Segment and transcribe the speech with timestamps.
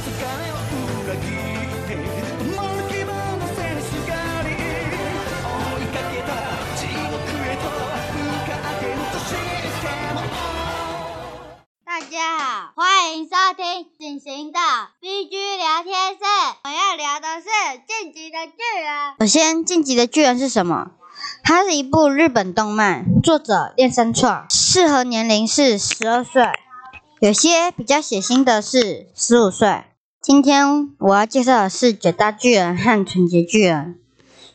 [0.00, 0.06] 大
[12.00, 14.58] 家好，欢迎收听隐形的
[15.02, 16.18] BG 聊天室。
[16.64, 17.48] 我要聊的是
[17.86, 18.90] 《晋级的巨人》。
[19.20, 20.92] 首先，《晋级的巨人》是什么？
[21.42, 26.42] 它是一部日本动漫，作者练三创，适合年龄是十二岁，
[27.20, 29.82] 有些比较血腥的是十五岁。
[30.22, 33.96] 今天我要介绍的是九大巨人和纯洁巨人。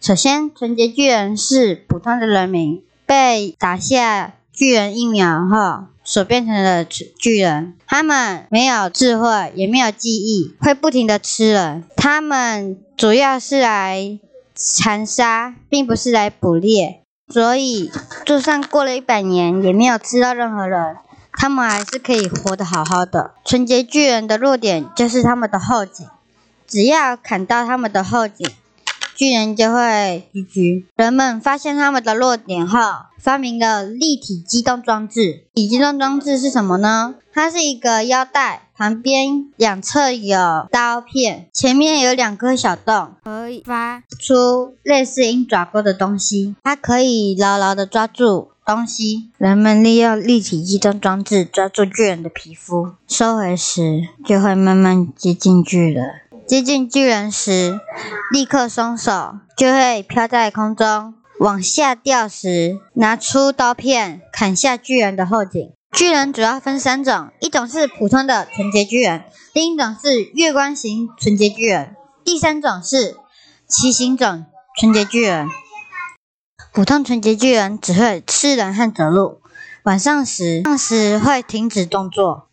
[0.00, 7.76] 首先，纯洁巨人是普通的人民，被打下巨人疫苗后所变成的巨人。
[7.86, 11.84] 他们没有智慧，也没有记忆，会不停的吃人。
[11.94, 14.18] 他们主要是来
[14.54, 17.02] 残杀，并不是来捕猎。
[17.32, 17.90] 所以，
[18.26, 20.96] 就算过了一百年，也没有吃到任何人，
[21.36, 23.32] 他们还是可以活得好好的。
[23.44, 26.06] 纯洁巨人的弱点就是他们的后颈，
[26.66, 28.50] 只要砍到他们的后颈。
[29.16, 30.86] 巨人就会 GG。
[30.96, 32.80] 人们发现他们的弱点后，
[33.16, 35.44] 发明了立体机动装置。
[35.52, 37.14] 立体机动装置是什么呢？
[37.32, 46.56] 它是一个腰带，旁边两侧有刀片，前面有两颗小洞，可以发出类似鹰爪钩的东西。
[46.64, 49.30] 它可以牢牢的抓住东西。
[49.38, 56.04] 人们利用立体机动装置抓住巨人的皮肤，收回时就会慢慢接近巨人。
[56.46, 57.80] 接近巨人时，
[58.32, 61.14] 立刻松手，就会飘在空中。
[61.40, 65.72] 往下掉时，拿出刀片砍下巨人的后颈。
[65.90, 73.16] 巨人主要分三种，一种是普通的纯洁巨人，另一种是月光型纯洁巨人，第三种是
[73.68, 74.44] 奇形种
[74.78, 75.48] 纯洁巨人。
[76.74, 79.40] 普通纯洁巨人只会吃人和走路，
[79.84, 82.48] 晚上时上时会停止动作。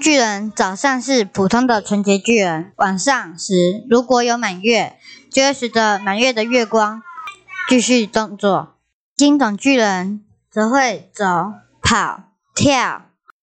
[0.00, 4.96] 巨人早上是普通的纯洁巨人，晚上时如果有满月，
[5.30, 7.00] 就会随着满月的月光
[7.68, 8.74] 继续动作。
[9.16, 11.24] 金种巨人则会走、
[11.80, 12.24] 跑、
[12.56, 13.02] 跳、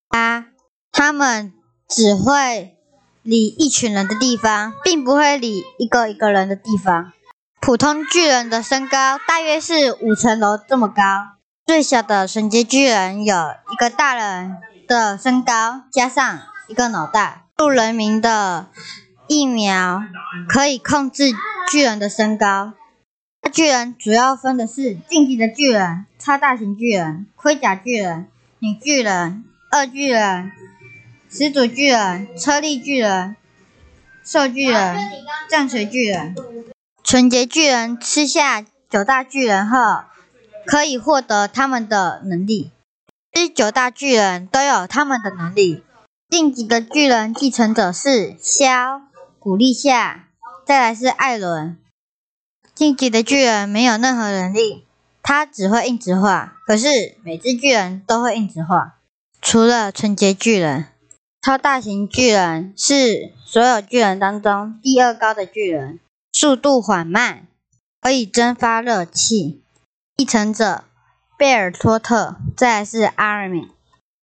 [0.10, 0.48] 啊，
[0.92, 1.54] 他们
[1.88, 2.76] 只会
[3.24, 7.14] 理一群人的地方，并不会理一个一个人的地方。
[7.62, 13.36] 普通巨人的身高大约是五层楼这么高，最小的神级巨人有
[13.72, 14.58] 一个大人。
[14.88, 18.68] 的身高加上一个脑袋，入人民的
[19.28, 20.04] 疫苗
[20.50, 21.32] 可以控制
[21.72, 22.74] 巨人的身高。
[23.54, 28.28] 巨人主要分的是晋级的巨人、超大型巨人、盔甲巨人、
[28.60, 30.52] 女巨人、二巨人、
[31.30, 33.38] 始祖巨人、车力巨人、
[34.26, 34.98] 兽巨人、
[35.50, 36.36] 战锤巨人。
[37.12, 40.06] 纯洁巨人吃下九大巨人后，
[40.66, 42.72] 可以获得他们的能力。
[43.34, 45.84] 这九大巨人都有他们的能力。
[46.30, 49.02] 晋级的巨人继承者是肖、
[49.40, 50.30] 古力夏，
[50.66, 51.78] 再来是艾伦。
[52.74, 54.88] 晋级的巨人没有任何能力，
[55.22, 56.56] 他只会硬直化。
[56.66, 59.00] 可是每只巨人都会硬直化，
[59.42, 60.88] 除了纯洁巨人。
[61.42, 66.00] 超大型巨人是所有巨人当中第二高的巨人，
[66.32, 67.48] 速度缓慢，
[68.00, 69.62] 可以蒸发热气。
[70.18, 70.84] 继承者。
[71.38, 73.68] 贝尔托特，再来是阿尔敏，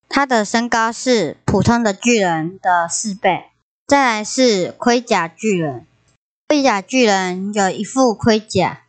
[0.09, 3.47] 他的身高是普通的巨人的四倍。
[3.89, 5.85] 再来是盔甲巨人，
[6.47, 8.83] 盔甲巨人有一副盔甲，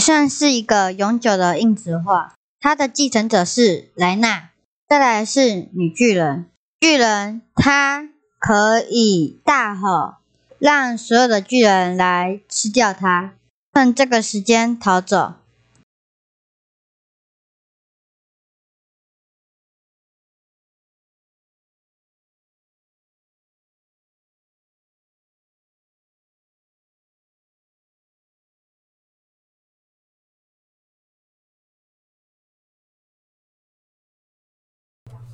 [0.00, 2.32] 算是一个永久的硬质化。
[2.58, 4.48] 他的继承者是莱纳。
[4.88, 6.46] 再来是女巨人，
[6.80, 10.14] 巨人他可以大吼，
[10.62, 13.34] 让所有的巨人来吃掉他，
[13.74, 15.34] 趁这个时间逃走。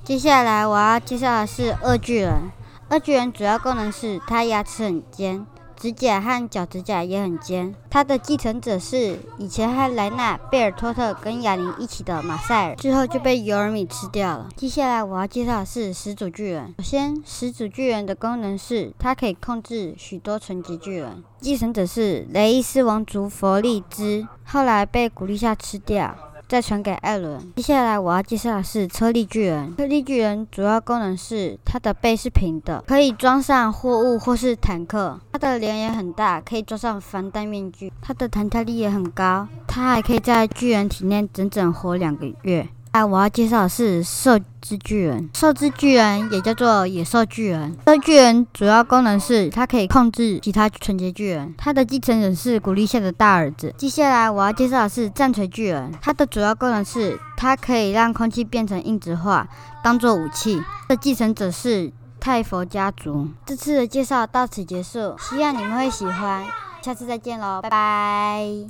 [0.03, 2.58] 接下来我要介绍的是二巨人。
[2.91, 5.45] 二巨人主要功能是它牙齿很尖，
[5.77, 7.75] 指甲和脚趾甲也很尖。
[7.91, 14.49] 它的继承者是以前和莱纳、贝尔托特跟亚尼一起的马赛尔，之后就被尤尔米吃掉了。
[14.57, 16.75] 接下来我要介绍的是始祖巨人。
[16.79, 21.23] 首先，始祖巨人的功能是它可以控制许多纯洁巨人。
[21.41, 26.17] 继承者是雷伊斯王族佛利兹，后来被古力夏吃掉。
[26.49, 27.39] 再传给艾伦。
[27.57, 29.77] 接下来我要介绍的是车力巨人。
[29.77, 35.21] 车力巨人主要功能是它的背是平的，可以装上货物或是坦克。
[35.33, 37.93] 它的脸也很大，可以装上防弹面具。
[38.01, 42.67] 它的弹跳力也很高，它还可以在巨人体内整整活两个月。
[43.05, 45.29] 我要介绍的是兽之巨人。
[45.35, 47.77] 兽之巨人也叫做野兽巨人。
[47.87, 51.55] 兽巨人主要功能是它可以控制其他纯洁巨人。
[51.57, 53.75] 它的继承人是古力夏的大儿子。
[53.77, 55.93] 接下来我要介绍的是战锤巨人。
[56.01, 59.47] 它的主要功能是它可以让空气变成硬质化，
[59.83, 60.63] 当做武器。
[60.89, 63.29] 的继承者是泰佛家族。
[63.45, 66.45] 这次的介绍到此结束，希望你们会喜欢。
[66.81, 68.65] 下次再见喽，拜拜。